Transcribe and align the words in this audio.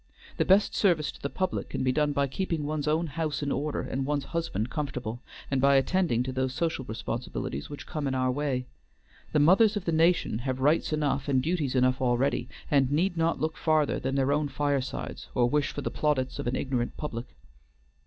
The 0.37 0.45
best 0.45 0.73
service 0.73 1.11
to 1.11 1.21
the 1.21 1.29
public 1.29 1.69
can 1.69 1.83
be 1.83 1.91
done 1.91 2.11
by 2.11 2.25
keeping 2.25 2.63
one's 2.65 2.87
own 2.87 3.05
house 3.05 3.43
in 3.43 3.51
order 3.51 3.81
and 3.81 4.03
one's 4.03 4.23
husband 4.33 4.71
comfortable, 4.71 5.21
and 5.51 5.61
by 5.61 5.75
attending 5.75 6.23
to 6.23 6.31
those 6.31 6.55
social 6.55 6.83
responsibilities 6.85 7.69
which 7.69 7.85
come 7.85 8.07
in 8.07 8.15
our 8.15 8.31
way. 8.31 8.65
The 9.31 9.37
mothers 9.37 9.77
of 9.77 9.85
the 9.85 9.91
nation 9.91 10.39
have 10.39 10.59
rights 10.59 10.91
enough 10.91 11.27
and 11.27 11.39
duties 11.39 11.75
enough 11.75 12.01
already, 12.01 12.49
and 12.71 12.91
need 12.91 13.15
not 13.15 13.39
look 13.39 13.55
farther 13.57 13.99
than 13.99 14.15
their 14.15 14.31
own 14.31 14.47
firesides, 14.47 15.27
or 15.35 15.47
wish 15.47 15.71
for 15.71 15.81
the 15.81 15.91
plaudits 15.91 16.39
of 16.39 16.47
an 16.47 16.55
ignorant 16.55 16.97
public." 16.97 17.35